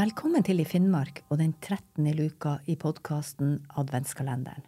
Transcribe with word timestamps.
Velkommen 0.00 0.40
til 0.46 0.62
I 0.62 0.64
Finnmark 0.64 1.18
og 1.28 1.40
den 1.42 1.50
13. 1.58 2.06
luka 2.16 2.54
i 2.70 2.76
podkasten 2.78 3.58
Adventskalenderen. 3.76 4.62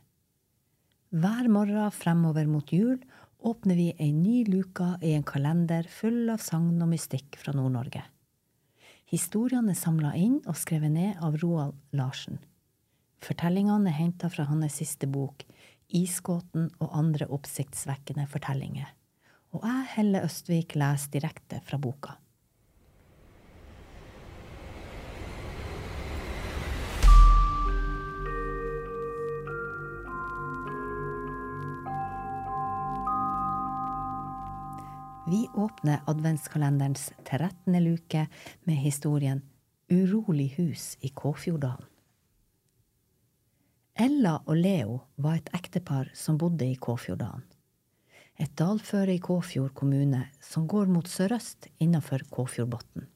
Hver 1.09 1.46
morgen 1.49 1.95
fremover 1.95 2.51
mot 2.51 2.73
jul 2.75 2.99
åpner 3.41 3.79
vi 3.79 3.87
ei 3.95 4.11
ny 4.13 4.43
luka 4.50 4.99
i 5.00 5.14
en 5.17 5.25
kalender 5.25 5.87
full 5.89 6.29
av 6.35 6.43
sagn 6.45 6.82
og 6.85 6.91
mystikk 6.91 7.39
fra 7.41 7.55
Nord-Norge. 7.57 8.03
Historiene 9.09 9.73
er 9.73 9.79
samla 9.79 10.11
inn 10.21 10.41
og 10.43 10.59
skrevet 10.59 10.93
ned 10.99 11.23
av 11.25 11.39
Roald 11.41 11.79
Larsen. 11.96 12.43
Fortellingene 13.25 13.89
er 13.89 14.01
henta 14.03 14.29
fra 14.29 14.44
hans 14.50 14.77
siste 14.83 15.08
bok, 15.08 15.46
Isgåten 15.89 16.69
og 16.83 16.99
andre 16.99 17.30
oppsiktsvekkende 17.33 18.29
fortellinger. 18.29 18.91
Og 19.57 19.64
jeg, 19.64 19.89
Helle 19.96 20.27
Østvik, 20.27 20.77
leser 20.77 21.14
direkte 21.17 21.63
fra 21.64 21.80
boka. 21.80 22.19
Vi 35.33 35.48
åpner 35.55 36.00
adventskalenderens 36.06 37.12
13. 37.25 37.84
luke 37.84 38.27
med 38.62 38.77
historien 38.77 39.42
Urolig 39.89 40.48
hus 40.56 40.98
i 41.00 41.08
Kåfjorddalen. 41.08 41.86
Ella 43.95 44.34
og 44.45 44.58
Leo 44.61 44.98
var 45.17 45.39
et 45.39 45.48
ektepar 45.56 46.11
som 46.12 46.36
bodde 46.36 46.69
i 46.69 46.77
Kåfjorddalen. 46.77 47.47
Et 48.36 48.53
dalføre 48.60 49.14
i 49.14 49.22
Kåfjord 49.25 49.72
kommune 49.72 50.27
som 50.50 50.69
går 50.69 50.92
mot 50.92 51.08
sørøst 51.08 51.70
innenfor 51.78 52.28
Kåfjordbotn. 52.28 53.08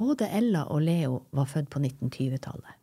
Både 0.00 0.32
Ella 0.32 0.64
og 0.72 0.86
Leo 0.88 1.20
var 1.36 1.52
født 1.52 1.68
på 1.68 1.84
1920-tallet. 1.84 2.80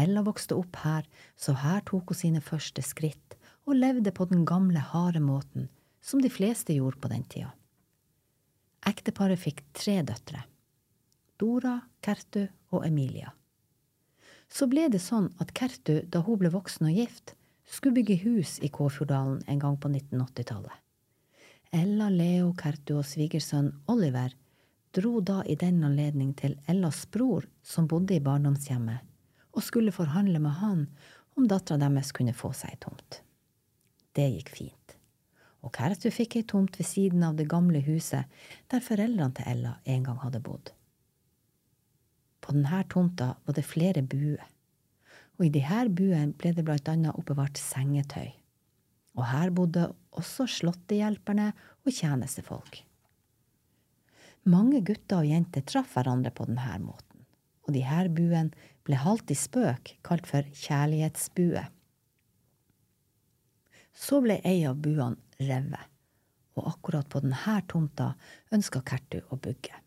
Ella 0.00 0.24
vokste 0.24 0.56
opp 0.56 0.80
her, 0.80 1.04
så 1.36 1.52
her 1.60 1.84
tok 1.84 2.08
hun 2.08 2.22
sine 2.24 2.40
første 2.40 2.80
skritt 2.80 3.36
og 3.68 3.76
levde 3.84 4.16
på 4.16 4.32
den 4.32 4.48
gamle, 4.48 4.80
harde 4.80 5.20
måten 5.20 5.68
som 6.04 6.22
de 6.22 6.30
fleste 6.30 6.74
gjorde 6.74 7.00
på 7.00 7.08
den 7.08 7.24
tida. 7.24 7.54
Ekteparet 8.84 9.40
fikk 9.40 9.62
tre 9.72 10.02
døtre. 10.04 10.42
Dora, 11.40 11.78
Kertu 12.04 12.42
og 12.76 12.84
Emilia. 12.84 13.32
Så 14.52 14.68
ble 14.68 14.90
det 14.92 15.00
sånn 15.00 15.30
at 15.40 15.54
Kertu, 15.56 16.02
da 16.04 16.20
hun 16.26 16.38
ble 16.42 16.50
voksen 16.52 16.90
og 16.90 16.98
gift, 17.00 17.32
skulle 17.64 17.96
bygge 17.96 18.20
hus 18.26 18.58
i 18.60 18.68
Kåfjorddalen 18.68 19.40
en 19.48 19.62
gang 19.62 19.78
på 19.80 19.88
1980-tallet. 19.88 20.76
Ella, 21.74 22.10
Leo, 22.12 22.52
Kertu 22.52 22.98
og 23.00 23.08
svigersønn 23.08 23.72
Oliver 23.90 24.36
dro 24.94 25.22
da 25.24 25.40
i 25.48 25.56
den 25.58 25.80
anledning 25.88 26.34
til 26.38 26.58
Ellas 26.70 27.00
bror, 27.10 27.48
som 27.64 27.88
bodde 27.90 28.14
i 28.14 28.22
barndomshjemmet, 28.22 29.00
og 29.56 29.64
skulle 29.64 29.94
forhandle 29.94 30.38
med 30.44 30.60
han 30.60 30.84
om 31.34 31.48
dattera 31.48 31.80
deres 31.80 32.12
kunne 32.14 32.36
få 32.36 32.52
seg 32.54 32.76
ei 32.76 32.82
tomt. 32.84 33.22
Det 34.14 34.28
gikk 34.36 34.52
fint 34.54 34.93
og 35.64 35.72
Kertu 35.72 36.10
fikk 36.12 36.36
ei 36.38 36.46
tomt 36.48 36.76
ved 36.78 36.86
siden 36.86 37.24
av 37.24 37.38
det 37.38 37.48
gamle 37.48 37.80
huset 37.86 38.28
der 38.72 38.84
foreldrene 38.84 39.32
til 39.38 39.48
Ella 39.48 39.76
en 39.88 40.04
gang 40.04 40.20
hadde 40.20 40.42
bodd. 40.44 40.72
På 42.44 42.52
denne 42.52 42.82
tomta 42.92 43.30
var 43.46 43.56
det 43.56 43.64
flere 43.64 44.02
buer, 44.04 44.42
og 45.38 45.46
i 45.46 45.52
disse 45.54 45.84
buene 45.96 46.36
ble 46.36 46.52
det 46.52 46.64
blant 46.66 46.90
annet 46.92 47.16
oppbevart 47.16 47.56
sengetøy. 47.60 48.34
Og 49.16 49.24
her 49.30 49.52
bodde 49.54 49.86
også 50.18 50.44
slåttehjelperne 50.50 51.52
og 51.54 51.90
tjenestefolk. 51.94 52.82
Mange 54.44 54.82
gutter 54.84 55.22
og 55.22 55.30
jenter 55.30 55.64
traff 55.64 55.94
hverandre 55.96 56.34
på 56.34 56.44
denne 56.50 56.76
måten, 56.84 57.24
og 57.64 57.72
disse 57.72 58.04
buene 58.12 58.68
ble 58.84 59.00
halvt 59.00 59.32
i 59.32 59.38
spøk 59.38 59.94
kalt 60.04 60.28
for 60.28 60.44
kjærlighetsbue. 60.66 61.64
Så 63.94 64.20
ble 64.20 64.42
ei 64.44 64.58
av 64.68 64.76
buene 64.84 65.23
revet, 65.38 65.90
og 66.54 66.68
akkurat 66.74 67.08
på 67.10 67.22
denne 67.24 67.56
tomta 67.68 68.12
ønska 68.54 68.82
Kertu 68.86 69.20
å 69.30 69.38
bygge. 69.40 69.80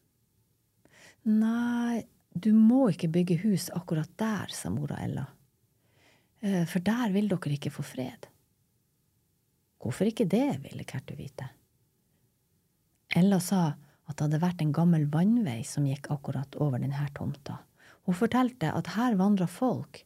Nei, 1.27 2.03
du 2.31 2.53
må 2.53 2.87
ikke 2.93 3.11
bygge 3.11 3.41
hus 3.43 3.69
akkurat 3.75 4.09
der, 4.19 4.51
sa 4.53 4.71
mora 4.71 4.99
Ella, 5.03 5.25
eh, 6.41 6.65
for 6.65 6.79
der 6.79 7.11
vil 7.15 7.27
dere 7.31 7.55
ikke 7.57 7.73
få 7.73 7.83
fred. 7.83 8.27
Hvorfor 9.77 10.09
ikke 10.09 10.27
det, 10.29 10.59
ville 10.63 10.87
Kertu 10.87 11.15
vite. 11.17 11.49
Ella 13.15 13.39
sa 13.39 13.61
at 14.07 14.15
det 14.15 14.25
hadde 14.25 14.41
vært 14.41 14.61
en 14.63 14.73
gammel 14.75 15.07
vannvei 15.11 15.61
som 15.67 15.85
gikk 15.87 16.09
akkurat 16.13 16.55
over 16.63 16.79
denne 16.79 17.07
tomta. 17.15 17.59
Hun 18.07 18.15
fortalte 18.15 18.71
at 18.71 18.93
her 18.95 19.17
vandra 19.19 19.47
folk, 19.51 20.03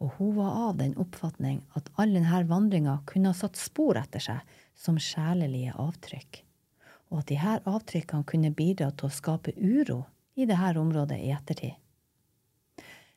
og 0.00 0.16
hun 0.18 0.34
var 0.36 0.56
av 0.68 0.78
den 0.80 0.94
oppfatning 1.00 1.62
at 1.76 1.88
all 2.00 2.12
denne 2.16 2.42
vandringa 2.48 2.98
kunne 3.08 3.32
ha 3.32 3.36
satt 3.36 3.60
spor 3.60 3.96
etter 4.00 4.24
seg 4.24 4.56
som 4.76 4.98
sjelelige 5.00 5.74
avtrykk, 5.80 6.42
og 7.10 7.22
at 7.22 7.32
disse 7.32 7.56
avtrykkene 7.72 8.28
kunne 8.28 8.52
bidra 8.54 8.90
til 8.92 9.08
å 9.08 9.16
skape 9.16 9.56
uro 9.56 10.04
i 10.36 10.46
dette 10.46 10.76
området 10.80 11.18
i 11.22 11.32
ettertid. 11.34 11.74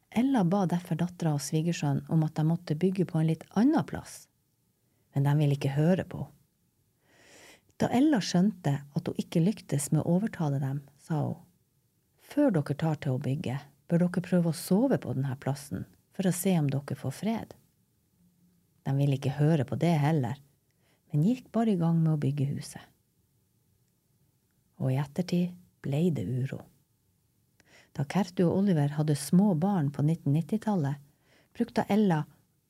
Ella 0.09 0.41
ba 0.43 0.63
derfor 0.65 0.97
dattera 0.97 1.35
og 1.37 1.43
svigersønnen 1.45 2.07
om 2.09 2.23
at 2.25 2.39
de 2.39 2.45
måtte 2.47 2.77
bygge 2.79 3.05
på 3.05 3.19
en 3.19 3.29
litt 3.29 3.45
annen 3.59 3.85
plass, 3.85 4.23
men 5.13 5.27
de 5.27 5.35
ville 5.37 5.57
ikke 5.57 5.75
høre 5.77 6.05
på 6.07 6.23
henne. 6.23 6.35
Da 7.79 7.87
Ella 7.95 8.17
skjønte 8.19 8.73
at 8.83 9.07
hun 9.07 9.19
ikke 9.21 9.39
lyktes 9.39 9.85
med 9.93 10.01
å 10.01 10.17
overtale 10.17 10.57
dem, 10.59 10.81
sa 10.99 11.21
hun, 11.29 11.37
før 12.19 12.51
dere 12.57 12.75
tar 12.75 12.97
til 12.99 13.15
å 13.15 13.21
bygge, 13.23 13.55
bør 13.87 14.03
dere 14.03 14.23
prøve 14.25 14.51
å 14.51 14.57
sove 14.57 14.97
på 14.99 15.13
denne 15.15 15.37
plassen 15.39 15.85
for 16.11 16.27
å 16.27 16.33
se 16.35 16.57
om 16.59 16.67
dere 16.67 16.97
får 16.99 17.13
fred. 17.15 17.53
De 18.83 18.95
ville 18.97 19.15
ikke 19.15 19.37
høre 19.37 19.63
på 19.69 19.77
det 19.79 19.93
heller, 20.01 20.35
men 21.11 21.25
gikk 21.25 21.51
bare 21.51 21.73
i 21.73 21.79
gang 21.79 21.97
med 22.01 22.13
å 22.13 22.21
bygge 22.21 22.49
huset. 22.53 22.83
Og 24.79 24.93
i 24.93 24.99
ettertid 25.01 25.55
ble 25.83 26.03
det 26.15 26.25
uro. 26.27 26.59
Da 27.95 28.05
Kertu 28.05 28.45
og 28.45 28.61
Oliver 28.61 28.93
hadde 28.95 29.15
små 29.17 29.53
barn 29.59 29.89
på 29.91 30.05
1990-tallet, 30.05 30.99
brukte 31.55 31.87
Ella 31.89 32.21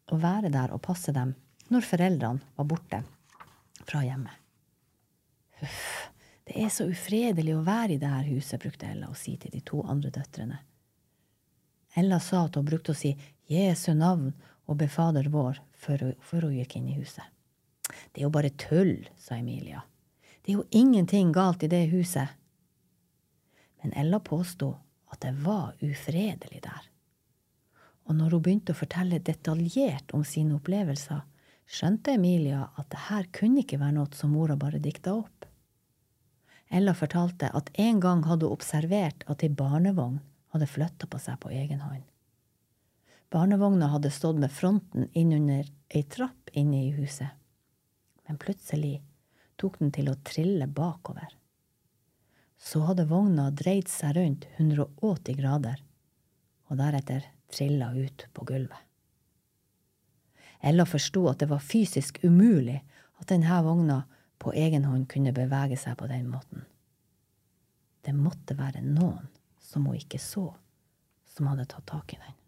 å 0.09 0.17
være 0.17 0.49
der 0.53 0.71
og 0.73 0.81
passe 0.85 1.13
dem 1.13 1.35
når 1.69 1.85
foreldrene 1.85 2.55
var 2.55 2.69
borte 2.69 3.03
fra 3.83 4.01
hjemmet. 4.05 4.33
Huff, 5.59 6.09
det 6.47 6.55
er 6.63 6.71
så 6.73 6.87
ufredelig 6.89 7.53
å 7.57 7.65
være 7.67 7.97
i 7.97 8.01
dette 8.01 8.31
huset, 8.31 8.61
brukte 8.63 8.87
Ella 8.89 9.11
å 9.11 9.17
si 9.17 9.35
til 9.37 9.53
de 9.53 9.61
to 9.65 9.83
andre 9.83 10.09
døtrene. 10.15 10.61
Ella 11.99 12.19
sa 12.23 12.45
at 12.47 12.55
hun 12.57 12.65
brukte 12.65 12.95
å 12.95 12.97
si 12.97 13.11
Jesu 13.49 13.91
navn 13.97 14.31
og 14.69 14.79
Befader 14.79 15.27
vår 15.33 15.59
før 15.77 16.47
hun 16.47 16.55
gikk 16.55 16.77
inn 16.79 16.89
i 16.89 16.97
huset. 16.97 17.25
Det 18.11 18.21
er 18.21 18.27
jo 18.27 18.33
bare 18.33 18.49
tull, 18.57 19.07
sa 19.17 19.37
Emilia. 19.37 19.83
Det 20.41 20.53
er 20.53 20.61
jo 20.61 20.67
ingenting 20.71 21.31
galt 21.33 21.63
i 21.63 21.69
det 21.69 21.85
huset. 21.91 22.27
Men 23.81 23.93
Ella 23.93 24.19
påsto 24.19 24.73
at 25.13 25.21
det 25.21 25.35
var 25.43 25.75
ufredelig 25.81 26.61
der. 26.63 26.87
Og 28.09 28.15
når 28.17 28.33
hun 28.33 28.41
begynte 28.45 28.73
å 28.73 28.79
fortelle 28.79 29.21
detaljert 29.21 30.13
om 30.17 30.23
sine 30.25 30.57
opplevelser, 30.57 31.21
skjønte 31.69 32.15
Emilia 32.17 32.65
at 32.81 32.89
det 32.89 33.05
her 33.09 33.29
kunne 33.35 33.61
ikke 33.61 33.77
være 33.77 33.99
noe 33.99 34.17
som 34.17 34.33
mora 34.33 34.57
bare 34.57 34.81
dikta 34.81 35.13
opp. 35.13 35.45
Ella 36.69 36.93
fortalte 36.97 37.49
at 37.53 37.69
en 37.81 38.01
gang 38.01 38.23
hadde 38.25 38.49
hun 38.49 38.57
observert 38.57 39.25
at 39.29 39.45
ei 39.45 39.49
barnevogn 39.53 40.19
hadde 40.53 40.69
flytta 40.69 41.09
på 41.09 41.21
seg 41.21 41.37
på 41.41 41.53
egen 41.53 41.81
hånd. 41.85 42.05
Barnevogna 43.29 43.91
hadde 43.93 44.09
stått 44.13 44.41
med 44.41 44.53
fronten 44.53 45.09
innunder 45.13 45.69
ei 45.93 46.01
trapp 46.09 46.49
inne 46.57 46.87
i 46.87 46.95
huset 46.97 47.37
men 48.29 48.37
plutselig 48.37 48.99
tok 49.57 49.79
den 49.81 49.89
til 49.91 50.11
å 50.11 50.19
trille 50.21 50.67
bakover. 50.69 51.31
Så 52.61 52.83
hadde 52.85 53.07
vogna 53.09 53.47
dreid 53.49 53.89
seg 53.89 54.13
rundt 54.19 54.45
180 54.59 55.39
grader, 55.39 55.81
og 56.69 56.77
deretter 56.77 57.25
trilla 57.49 57.89
ut 57.97 58.27
på 58.37 58.45
gulvet. 58.45 58.85
Ella 60.61 60.85
forsto 60.85 61.23
at 61.31 61.41
det 61.41 61.49
var 61.49 61.63
fysisk 61.65 62.19
umulig 62.21 62.77
at 63.17 63.31
denne 63.31 63.61
vogna 63.65 64.03
på 64.37 64.53
egen 64.53 64.85
hånd 64.85 65.07
kunne 65.09 65.33
bevege 65.33 65.79
seg 65.81 65.97
på 65.97 66.07
den 66.11 66.29
måten. 66.29 66.67
Det 68.05 68.13
måtte 68.13 68.59
være 68.59 68.85
noen 68.85 69.25
som 69.57 69.89
hun 69.89 69.97
ikke 69.97 70.21
så, 70.21 70.51
som 71.33 71.49
hadde 71.49 71.65
tatt 71.73 71.89
tak 71.89 72.13
i 72.13 72.21
den. 72.21 72.38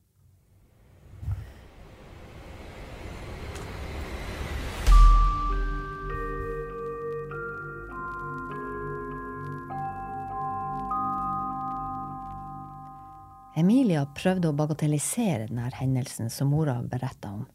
Emilia 13.61 14.07
prøvde 14.17 14.49
å 14.49 14.57
bagatellisere 14.57 15.45
denne 15.45 15.69
hendelsen 15.77 16.31
som 16.33 16.49
mora 16.49 16.79
beretta 16.81 17.29
om, 17.35 17.45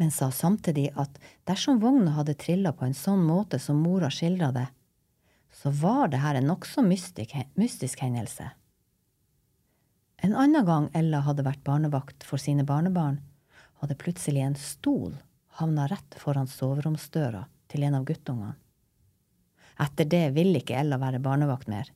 men 0.00 0.12
sa 0.14 0.30
samtidig 0.32 0.88
at 0.96 1.18
dersom 1.48 1.80
vogna 1.82 2.14
hadde 2.16 2.36
trilla 2.38 2.72
på 2.72 2.86
en 2.86 2.96
sånn 2.96 3.24
måte 3.26 3.58
som 3.60 3.82
mora 3.82 4.08
skildra 4.14 4.52
det, 4.54 4.66
så 5.52 5.72
var 5.74 6.08
det 6.08 6.22
her 6.22 6.38
en 6.38 6.48
nokså 6.48 6.84
mystisk, 6.86 7.34
mystisk 7.60 8.00
hendelse. 8.04 8.46
En 10.22 10.34
annen 10.34 10.64
gang 10.66 10.88
Ella 10.98 11.20
hadde 11.26 11.44
vært 11.46 11.64
barnevakt 11.66 12.24
for 12.26 12.40
sine 12.42 12.64
barnebarn, 12.66 13.20
hadde 13.82 13.98
plutselig 13.98 14.42
en 14.46 14.56
stol 14.58 15.12
havna 15.60 15.86
rett 15.90 16.16
foran 16.18 16.48
soveromsdøra 16.50 17.44
til 17.70 17.84
en 17.86 17.98
av 17.98 18.06
guttungene. 18.08 18.56
Etter 19.78 20.08
det 20.10 20.24
ville 20.34 20.58
ikke 20.62 20.78
Ella 20.78 20.98
være 20.98 21.20
barnevakt 21.22 21.68
mer. 21.70 21.90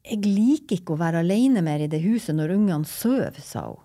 Jeg 0.00 0.24
liker 0.24 0.78
ikke 0.78 0.94
å 0.94 1.00
være 1.00 1.20
alene 1.20 1.62
mer 1.64 1.82
i 1.84 1.88
det 1.90 2.00
huset 2.02 2.34
når 2.36 2.54
ungene 2.56 2.88
sover, 2.88 3.36
sa 3.44 3.66
hun. 3.68 3.80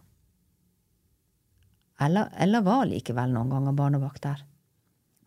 Ella, 2.06 2.26
Ella 2.44 2.60
var 2.64 2.88
likevel 2.90 3.32
noen 3.32 3.52
ganger 3.52 3.76
barnevakt 3.76 4.24
der, 4.26 4.42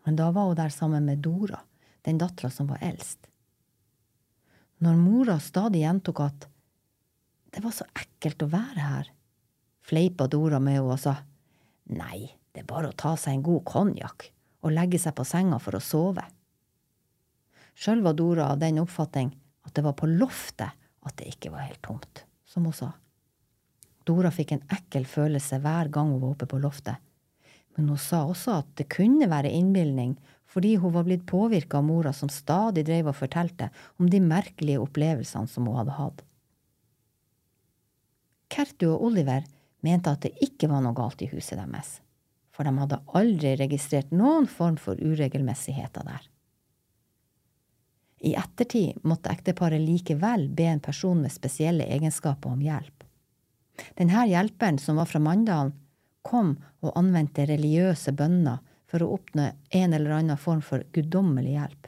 men 0.05 0.17
da 0.17 0.29
var 0.33 0.49
hun 0.49 0.57
der 0.57 0.73
sammen 0.73 1.05
med 1.05 1.21
Dora, 1.25 1.61
den 2.05 2.19
dattera 2.21 2.51
som 2.53 2.69
var 2.69 2.81
eldst. 2.85 3.25
Når 4.79 4.99
mora 5.01 5.39
stadig 5.43 5.81
gjentok 5.83 6.21
at 6.23 6.45
det 7.49 7.63
var 7.63 7.73
så 7.73 7.87
ekkelt 7.97 8.45
å 8.45 8.51
være 8.51 8.85
her, 8.85 9.09
fleipa 9.85 10.29
Dora 10.29 10.61
med 10.61 10.77
henne 10.77 10.93
og 10.93 11.01
sa 11.01 11.15
nei, 11.89 12.29
det 12.53 12.63
er 12.63 12.69
bare 12.69 12.91
å 12.91 12.97
ta 12.97 13.15
seg 13.17 13.37
en 13.37 13.45
god 13.45 13.65
konjakk 13.67 14.29
og 14.61 14.75
legge 14.75 15.01
seg 15.01 15.15
på 15.17 15.25
senga 15.25 15.57
for 15.61 15.77
å 15.77 15.83
sove. 15.83 16.23
Sjøl 17.79 18.03
var 18.05 18.17
Dora 18.17 18.51
av 18.53 18.61
den 18.61 18.81
oppfatning 18.81 19.33
at 19.65 19.73
det 19.75 19.85
var 19.85 19.97
på 19.97 20.09
loftet 20.09 20.78
at 21.09 21.19
det 21.19 21.33
ikke 21.33 21.51
var 21.53 21.67
helt 21.67 21.81
tomt, 21.85 22.23
som 22.47 22.65
hun 22.67 22.75
sa. 22.75 22.93
Dora 24.07 24.31
fikk 24.33 24.55
en 24.55 24.65
ekkel 24.73 25.05
følelse 25.05 25.59
hver 25.61 25.91
gang 25.93 26.13
hun 26.13 26.21
var 26.23 26.33
oppe 26.33 26.47
på 26.49 26.61
loftet, 26.61 26.97
men 27.77 27.91
hun 27.91 28.01
sa 28.01 28.23
også 28.27 28.59
at 28.63 28.71
det 28.79 28.89
kunne 28.91 29.29
være 29.31 29.51
innbilning 29.53 30.17
fordi 30.49 30.73
hun 30.81 30.95
var 30.95 31.05
blitt 31.05 31.27
påvirka 31.29 31.77
av 31.77 31.85
mora 31.85 32.13
som 32.15 32.31
stadig 32.33 32.81
drev 32.87 33.11
og 33.11 33.19
fortalte 33.19 33.69
om 34.01 34.09
de 34.09 34.17
merkelige 34.23 34.81
opplevelsene 34.81 35.47
som 35.47 35.67
hun 35.69 35.77
hadde 35.77 35.97
hatt. 35.99 36.23
Kertu 38.49 38.87
og 38.89 39.05
Oliver 39.11 39.45
mente 39.85 40.09
at 40.09 40.25
det 40.25 40.33
ikke 40.43 40.71
var 40.71 40.81
noe 40.81 40.97
galt 40.97 41.21
i 41.21 41.29
huset 41.29 41.59
deres, 41.59 41.99
for 42.49 42.65
de 42.65 42.73
hadde 42.81 43.01
aldri 43.13 43.53
registrert 43.61 44.09
noen 44.09 44.49
form 44.49 44.79
for 44.81 44.97
uregelmessigheter 44.97 46.07
der. 46.07 46.25
I 48.19 48.33
ettertid 48.35 48.99
måtte 49.07 49.31
ekteparet 49.31 49.81
likevel 49.81 50.49
be 50.49 50.67
en 50.67 50.81
person 50.83 51.21
med 51.21 51.31
spesielle 51.31 51.87
egenskaper 51.87 52.51
om 52.51 52.61
hjelp. 52.61 53.03
Denne 53.95 54.25
hjelperen, 54.27 54.79
som 54.79 54.99
var 54.99 55.07
fra 55.07 55.21
Mandalen, 55.23 55.71
kom 56.21 56.57
og 56.83 56.97
anvendte 56.99 57.45
religiøse 57.47 58.11
bønner 58.11 58.59
for 58.91 59.05
å 59.05 59.13
oppnå 59.15 59.45
en 59.79 59.95
eller 59.95 60.17
annen 60.17 60.37
form 60.37 60.59
for 60.65 60.83
guddommelig 60.93 61.53
hjelp. 61.55 61.87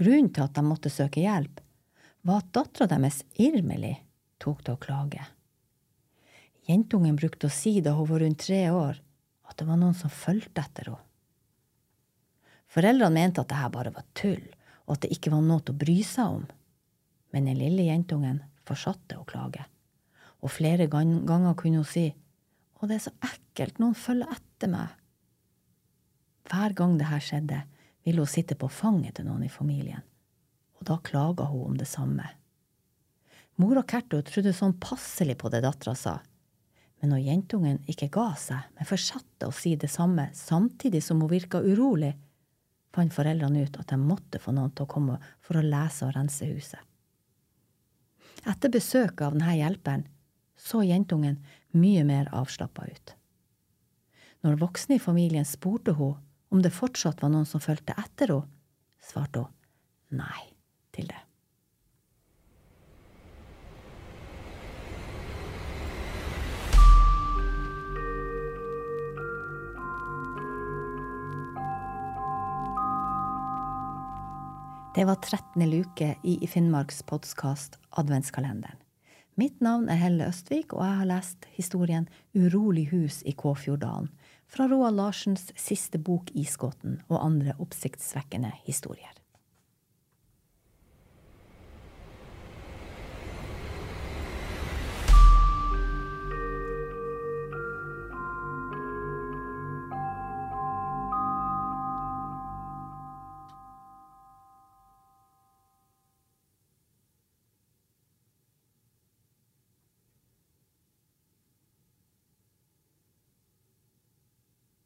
Grunnen 0.00 0.30
til 0.32 0.46
at 0.46 0.56
de 0.56 0.64
måtte 0.64 0.92
søke 0.92 1.20
hjelp, 1.20 1.60
var 2.24 2.40
at 2.40 2.52
dattera 2.56 2.88
deres, 2.94 3.20
Irmeli, 3.36 3.92
tok 4.40 4.64
til 4.64 4.76
å 4.76 4.80
klage. 4.80 5.26
Jentungen 6.68 7.16
brukte 7.18 7.48
å 7.48 7.52
si 7.52 7.80
da 7.84 7.92
hun 7.96 8.08
var 8.08 8.24
rundt 8.24 8.40
tre 8.46 8.62
år, 8.72 9.00
at 9.48 9.60
det 9.60 9.68
var 9.68 9.80
noen 9.80 9.96
som 9.96 10.12
fulgte 10.12 10.64
etter 10.64 10.92
henne. 10.92 11.04
Foreldrene 12.70 13.16
mente 13.16 13.42
at 13.42 13.50
dette 13.50 13.72
bare 13.74 13.92
var 13.94 14.06
tull, 14.14 14.42
og 14.86 14.94
at 14.94 15.04
det 15.04 15.14
ikke 15.16 15.32
var 15.32 15.42
noe 15.42 15.62
å 15.62 15.76
bry 15.76 15.98
seg 16.06 16.38
om. 16.38 16.46
Men 17.34 17.48
den 17.50 17.58
lille 17.58 17.88
jentungen 17.88 18.40
fortsatte 18.66 19.18
å 19.18 19.26
klage, 19.26 19.64
og 20.40 20.52
flere 20.54 20.86
ganger 20.90 21.56
kunne 21.58 21.82
hun 21.82 21.88
si 21.88 22.08
å, 22.80 22.86
det 22.88 22.96
er 22.96 23.04
så 23.04 23.12
ekkelt, 23.26 23.80
noen 23.82 23.98
følger 23.98 24.30
etter 24.32 24.70
meg. 24.72 24.94
Hver 26.48 26.74
gang 26.78 26.96
dette 26.98 27.18
skjedde, 27.26 27.58
ville 28.06 28.24
hun 28.24 28.30
sitte 28.30 28.56
på 28.56 28.70
fanget 28.72 29.18
til 29.18 29.26
noen 29.28 29.44
i 29.44 29.52
familien, 29.52 30.00
og 30.78 30.86
da 30.88 30.96
klaga 31.04 31.50
hun 31.50 31.74
om 31.74 31.76
det 31.78 31.90
samme. 31.90 32.24
Mora 33.60 33.82
Kerto 33.84 34.22
trodde 34.24 34.54
sånn 34.56 34.78
passelig 34.80 35.36
på 35.42 35.50
det 35.52 35.60
dattera 35.66 35.92
sa, 35.98 36.16
men 37.00 37.12
når 37.12 37.26
jentungen 37.26 37.78
ikke 37.90 38.08
ga 38.12 38.30
seg, 38.40 38.64
men 38.76 38.88
fortsatte 38.88 39.48
å 39.48 39.54
si 39.56 39.74
det 39.76 39.90
samme 39.92 40.30
samtidig 40.36 41.02
som 41.04 41.20
hun 41.20 41.32
virka 41.32 41.60
urolig, 41.60 42.14
fant 42.94 43.14
foreldrene 43.14 43.64
ut 43.66 43.78
at 43.80 43.92
de 43.92 43.98
måtte 44.00 44.40
få 44.42 44.54
noen 44.54 44.72
til 44.74 44.86
å 44.86 44.90
komme 44.90 45.18
for 45.44 45.58
å 45.58 45.64
lese 45.66 46.06
og 46.06 46.14
rense 46.16 46.46
huset. 46.48 46.80
Etter 48.48 48.72
besøket 48.72 49.26
av 49.26 49.36
denne 49.36 49.56
hjelperen 49.58 50.06
så 50.60 50.82
jentungen 50.84 51.38
mye 51.76 52.04
mer 52.08 52.30
avslappa 52.36 52.86
ut. 52.88 53.14
Når 54.44 54.60
voksne 54.60 54.96
i 54.96 55.02
familien 55.02 55.44
spurte 55.44 55.94
hun 55.98 56.16
om 56.50 56.62
det 56.64 56.72
fortsatt 56.74 57.20
var 57.22 57.32
noen 57.32 57.48
som 57.48 57.62
fulgte 57.62 57.96
etter 58.00 58.32
henne, 58.34 58.48
svarte 59.00 59.46
hun 59.46 60.20
nei 60.20 60.50
til 60.92 61.08
det. 61.08 61.20
Det 74.94 75.04
var 75.04 75.14
13. 75.14 75.70
luke 75.70 76.16
i 76.22 76.46
Finnmarks 76.46 77.02
podkast 77.02 77.78
Adventskalenderen. 77.90 78.76
Mitt 79.38 79.60
navn 79.62 79.86
er 79.86 80.00
Helle 80.00 80.26
Østvik, 80.26 80.72
og 80.74 80.82
jeg 80.82 80.96
har 80.98 81.06
lest 81.06 81.46
historien 81.54 82.08
Urolig 82.34 82.88
hus 82.90 83.20
i 83.22 83.30
Kåfjorddalen 83.30 84.08
fra 84.50 84.66
Roald 84.66 84.98
Larsens 84.98 85.52
siste 85.54 86.00
bok 86.02 86.34
Isgåten 86.34 86.98
og 87.06 87.22
andre 87.22 87.54
oppsiktsvekkende 87.62 88.50
historier. 88.66 89.14